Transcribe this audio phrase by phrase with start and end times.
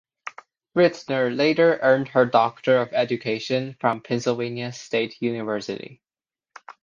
[0.75, 6.01] Rittner later earned her Doctor of Education from Pennsylvania State University.